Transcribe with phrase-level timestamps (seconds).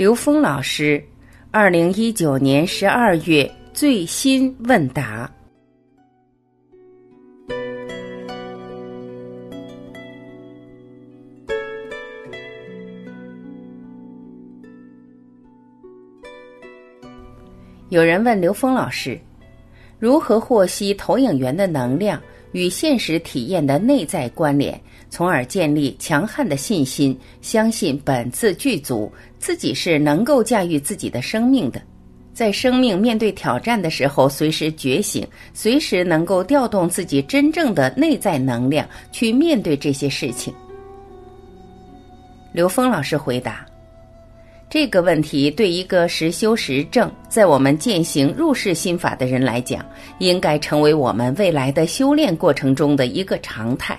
[0.00, 1.04] 刘峰老师，
[1.50, 5.30] 二零一九年十二月最新问答。
[17.90, 19.20] 有人问刘峰老师，
[19.98, 22.18] 如何获悉投影源的能量
[22.52, 24.80] 与现实体验的内在关联？
[25.12, 31.82] 从而建立强悍的信心，相信本自具足，自己是能够驾驭自己的生命的，
[32.32, 40.54] 在生命面对挑战的时候，随时觉醒，随时能够调动自己真正的内在能量去面对这些事情。
[42.52, 43.66] 刘峰老师回答
[44.70, 49.84] 这个问题，对一个实修实证，在我们践行入世心法的人来讲，
[50.20, 53.98] 应该成为我们未来的修炼过程中的一个常态。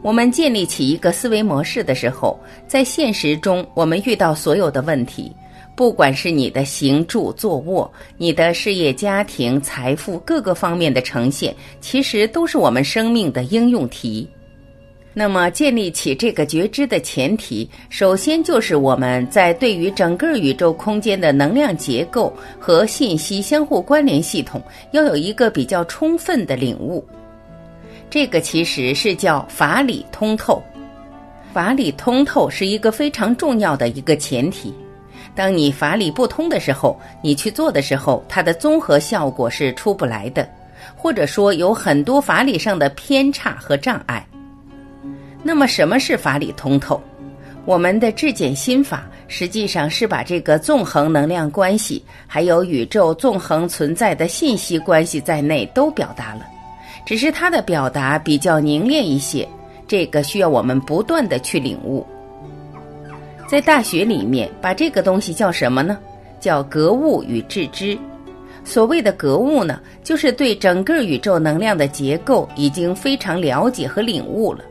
[0.00, 5.32] 我们建立起一个思维模式的时候，在现实中，我们遇到所有的问题，
[5.74, 14.28] 不管是你的行住坐卧、你的事业、家庭、财富各个方面的呈现，其实都是我们生命的应用题。
[15.18, 27.04] 那么，建立起这个觉知的前提，首先就是我们在对于整个宇宙空间的能量结构和信息相互关联系统，要有一个比较充分的领悟。
[28.08, 30.62] 这个其实是叫法理通透，
[31.52, 34.72] 法理通透是一个非常重要的一个前提。
[35.34, 40.48] 当你法理不通的时候，你去做的时候，它的综合效果是出不来的，
[40.94, 44.24] 或者说有很多法理上的偏差和障碍。
[45.42, 47.00] 那么，什么是法理通透？
[47.64, 56.46] 我们的质检心法实际上是把这个纵横能量关系，还有宇宙纵横存在的信息关系在内都表达了。
[57.04, 59.46] 只是它的表达比较凝练一些，
[59.86, 62.06] 这个需要我们不断的去领悟。
[63.46, 65.98] 在大学里面，把这个东西叫什么呢？
[66.40, 67.98] 叫格物与致知。
[68.64, 74.64] 所谓的格物呢，就是对整个宇宙能量的结构已经非常了解和领悟了。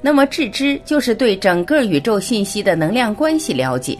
[0.00, 3.98] 那么致知就是对整个宇宙信息的能量关系了解。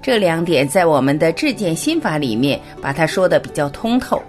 [0.00, 4.22] 这两点在我们的质检心法里面，把它说的比较通透。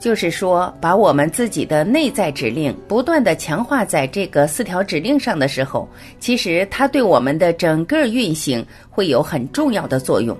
[0.00, 10.36] 就是说，把我们自己的内在指令不断的强化在这个四条指令上的时候，其实它对我们的整个运行会有很重要的作用。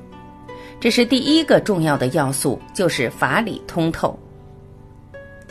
[0.81, 4.19] 这是第一个重要的要素，就是法理通透。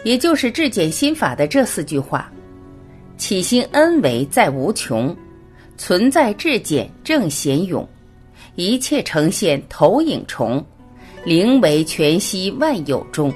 [0.04, 2.32] 也就是质检心法的这四句话：
[3.18, 5.16] 起心恩为在无穷，
[5.78, 7.88] 存在质简正显勇，
[8.56, 10.64] 一切呈现投影重，
[11.24, 13.34] 灵为全息万有中。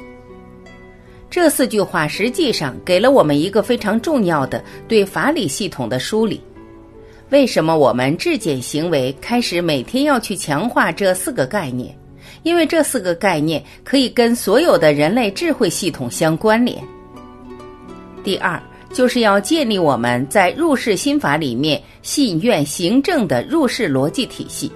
[1.30, 6.42] 这四句话实际上给了我们一个非常重要的对法理系统的梳理。
[7.30, 11.94] 为什么我们质检行为开始每天要去强化这四个概念？
[12.44, 16.82] 因为这四个概念可以跟所有的人类智慧系统相关联。
[18.24, 18.62] 第二，
[18.98, 24.72] 就是要建立我们在入世心法里面信愿行正的入世逻辑体系。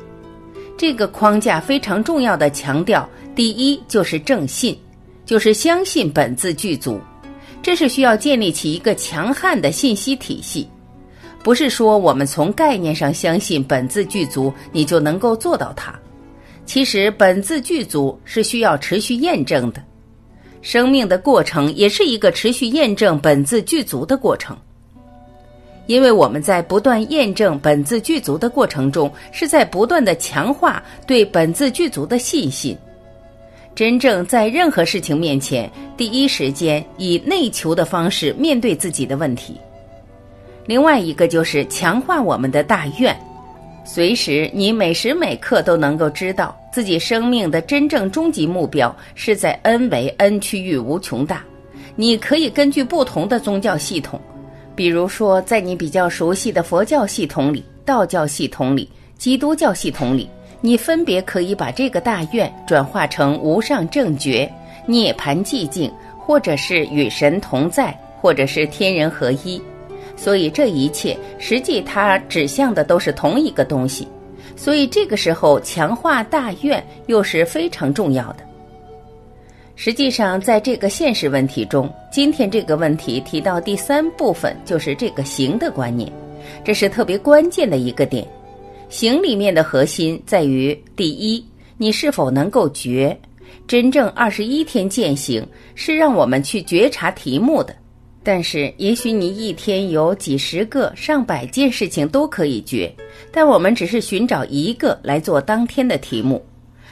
[0.77, 4.77] 这个框架非常重要的强调，第一就是正信。
[5.25, 7.01] 就是相信本自具足，
[7.63, 10.69] 这是需要建立起一个强悍的信息体系，
[11.41, 15.99] 不是说我们从概念上相信本自具足，你就能够做到它。
[16.63, 19.81] 其实本自具足是需要持续验证的，
[20.61, 24.55] 生命的过程也是一个持续验证本自具足的过程。
[25.88, 32.77] 因为我们在不断验证本自具足的过程中，是在不断的强化对本自具足的信心。
[33.73, 39.55] 真正在任何事情面前，第一时间以内求的方式面对自己的问题。
[40.66, 43.17] 另外一个就是强化我们的大愿，
[43.84, 51.44] 随时你每时每刻都能够知道自己生命的真正终极目标是在 N 为 N 区域无穷大。
[51.96, 54.22] 你可以根据不同的宗教系统，
[54.75, 58.88] 比如说在你比较熟悉的佛教系统里、道教系统里、
[59.18, 60.30] 基督教系统里。
[60.63, 64.48] 你分别可以把这个大愿转化成无上正觉、
[64.86, 69.60] 涅槃寂静，或者是与神同在，或者是天人合一。
[70.21, 74.07] 所以这一切实际它指向的都是同一个东西。
[74.56, 78.44] 所以这个时候强化大愿又是非常重要的。
[79.75, 86.12] 实际上，在这个现实问题中，今天这个问题提到第三部分就是这个行的观念，
[86.63, 88.24] 这是特别关键的一个点。
[88.89, 91.44] 行里面的核心在于：第一，
[91.77, 93.17] 你是否能够觉？
[93.67, 95.44] 真正二十一天践行
[95.74, 97.74] 是让我们去觉察题目的。
[98.23, 102.94] 但是，也许你一天有几十个、上百件事情都可以决，
[103.31, 106.44] 但我们只是寻找一个来做当天的题目。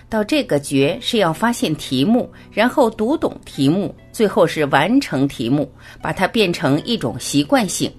[0.10, 5.72] 到这个决是要发现题目，然后读懂题目，最后是完成题目，
[6.02, 7.92] 把它变成一种习惯性。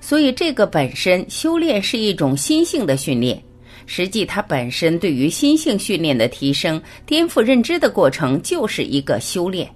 [0.00, 3.40] 所以，这个本身修炼是一种心性的训练。
[3.86, 9.70] 实际，它本身对于心性训练的提升、颠覆认知的过程，就是一个修炼。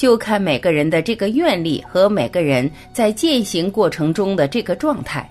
[0.00, 5.30] 就看每个人的这个愿力和每个人在践行过程中的这个状态，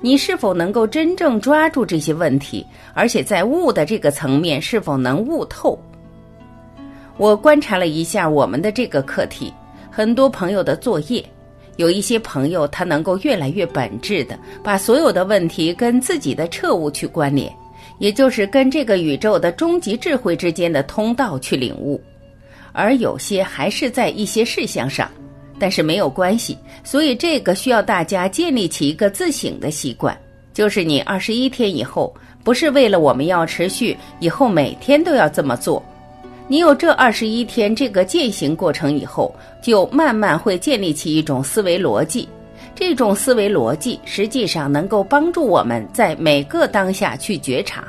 [0.00, 2.64] 你是否能够真正抓住这些问题，
[2.94, 5.76] 而且在悟的这个层面是否能悟透？
[7.16, 9.52] 我观察了一下我们的这个课题，
[9.90, 11.20] 很多朋友的作业，
[11.74, 17.52] 有一些朋友他能够越来越本质的把所有的问题跟自己的彻悟去关联，
[17.98, 22.00] 也就是跟这个宇宙的终极智慧之间的通道去领悟。
[22.74, 25.10] 而有些还是在一些事项上，
[25.58, 26.58] 但是没有关系。
[26.82, 30.14] 所以这个需要大家建立起一个自省的习惯，
[30.52, 32.12] 就是你二十一天以后，
[32.42, 35.82] 不是为了我们要持续以后每天都要这么做。
[36.46, 42.28] 你有这二十一天这个践行过程以后，就慢慢会建立起一种思维逻辑。
[42.74, 47.84] 这种思维逻辑实际上能够帮助我们在每个当下去觉察。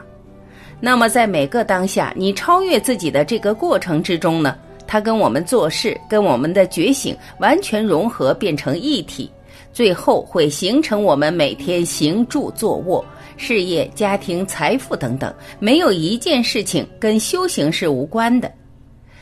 [0.80, 4.56] 那么在每个当下，你超越自己的这个过程之中呢？
[4.88, 9.30] 它跟我们做事、跟我们的觉醒完全融合，变成一体，
[9.74, 13.04] 最后会形成我们每天行住坐卧、
[13.38, 18.52] 事业、家庭、财富等等，没有一件事情跟修行是无关的。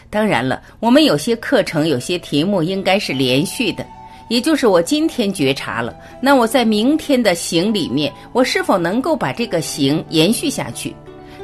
[0.10, 3.84] 当然了，我们有些课程、有些题目应该是连续的，
[4.30, 10.96] 也就是我今天觉察了，那我在明天的行里面，我是否能够把这个行延续下去？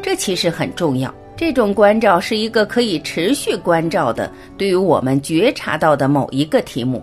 [0.04, 1.12] 这其实很重要。
[1.40, 7.02] 这种关照是一个可以持续关照的，对于我们觉察到的某一个题目，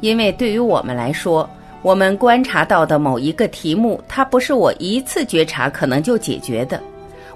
[0.00, 1.48] 因为对于我们来说，
[1.80, 6.82] 我们观察到的某一个题目，它不是我一次觉察可能就解决的，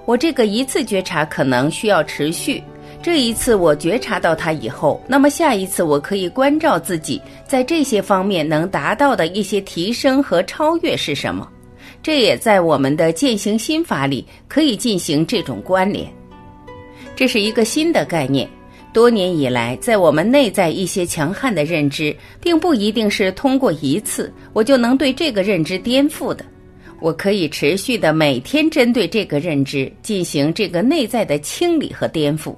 [0.03, 2.61] 我这个一次觉察可能需要持续。
[3.01, 11.47] 这一次我觉察到它以后，那么下一次我可以关照自己在这些方面能达到的一些提升和超越是什么，
[12.03, 16.05] 这也在我们的践行心法里可以进行这种关联。
[17.15, 18.47] 这是一个新的概念。
[18.93, 26.45] 多年以来，在我们内在一些强悍的认知，并不一定是通过一次我就能对这个认知颠覆的。
[27.01, 32.55] 我可以持续的每天针对这个认知进行这个内在的清理和颠覆。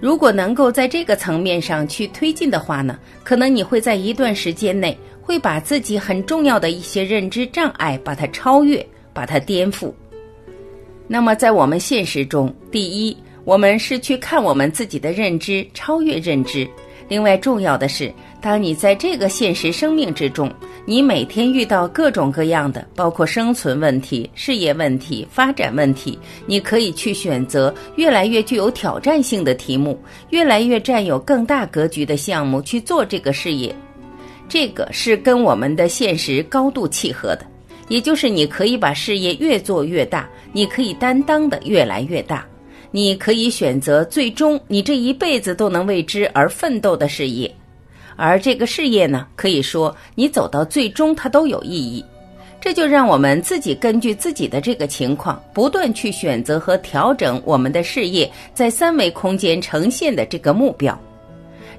[0.00, 9.92] 如果能够在这个层面上去推进的话呢，可能你会在一段时间内会把自己很重要的一些认知障碍把它超越，把它颠覆。
[11.06, 13.14] 那么在我们现实中，第一。
[13.50, 16.64] 我们是去看我们自己的认知，超越认知。
[17.08, 20.48] 另外，重要的是，当你在这个现实生命之中，
[20.84, 26.16] 你每天遇到各种各样的，包括生存问题、事业问题、发展问题，
[26.46, 33.74] 你可以去选择越来越具有挑战性的题目，越来越占有更大格局的项目去做这个事业。
[34.48, 37.44] 这个是跟我们的现实高度契合的，
[37.88, 42.46] 也就是你可以把事业越做越大，你可以担当的越来越大。
[42.90, 47.52] 你可以选择最终你这一辈子都能为之而奋斗的事业，
[48.16, 52.04] 而这个事业呢，可以说你走到最终它都有意义。
[52.60, 60.98] 这就让我们自己根据自己的这个情况，不断去选择和调整我们的事业在三维空间呈现的这个目标。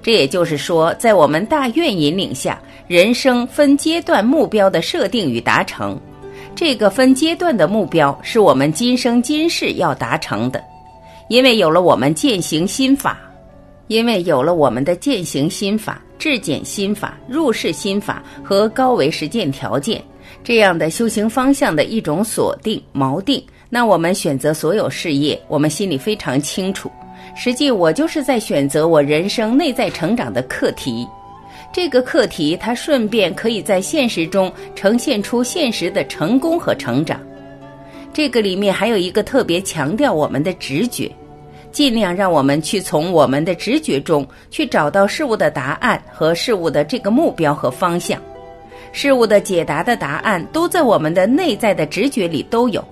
[0.01, 5.99] 这也就是说，在我们大愿引领下，人生分阶段目标的设定与达成，
[6.55, 10.70] 这个分阶段的目标是我们今生今世要达成的。
[11.31, 13.17] 因为有了我们践行心法，
[13.87, 20.03] 因为有了我们的践行心法、质检心法、入世心法和高维实践条件
[20.43, 26.91] 这样的修行方向的一种锁定锚定，那我们选择所有事业，我们心里非常清楚。
[27.33, 31.07] 实际我就是在选择我人生内在成长的课题，
[31.71, 37.17] 这个课题它顺便可以在现实中呈现出现实的成功和成长。
[38.13, 41.11] 这个里面还有一个特别强调我们的直觉。
[41.71, 48.21] 尽量让我们去从我们的直觉中去找到事物的答案和事物的这个目标和方向，
[48.91, 52.85] 事物的解答的答案都在我们的内在的直觉里都有，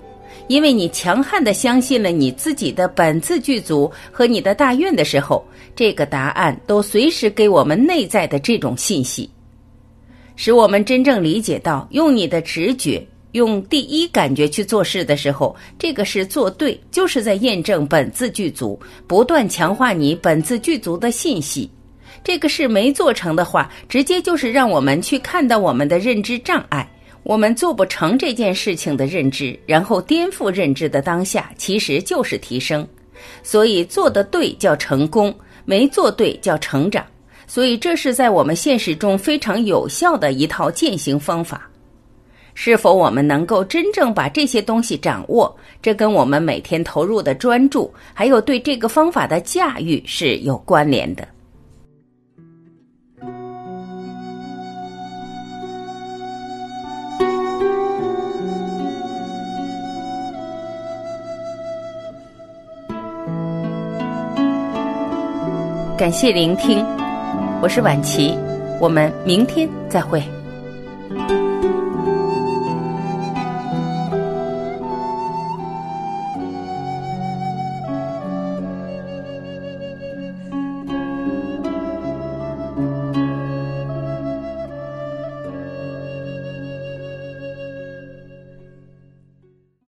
[0.46, 5.44] 因为你强悍的相信了你自己的本自具足和你的大愿的时候，
[5.76, 9.28] 这个答案都随时给我们内在的这种信息，
[10.36, 13.06] 使我们真正理解到用你的直觉。
[13.32, 21.70] 用第一感觉去做事的时候，这个是做对，就是在验证本自具足，不断强化你本自具足的信息。
[22.22, 26.86] 这个事没做成的话，直接就是让我们去看到我们的认知障碍，
[27.22, 32.86] 我们做不成这件事情的认知，然后颠覆认知的当下，其实就是提升。
[33.42, 35.32] 所以做的对叫成功，
[35.64, 37.06] 没做对叫成长。
[37.46, 41.69] 所以这是在我们现实中非常有效的一套践行方法。
[42.62, 51.26] 是否我们能够真正把这些东西掌握，这跟我们每天投入的专注，还有对这个方法的驾驭是有关联的。
[65.96, 66.84] 感谢聆听，
[67.62, 68.36] 我是婉琪，
[68.78, 70.22] 我们明天再会。